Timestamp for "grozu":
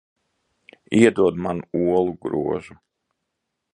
2.23-2.75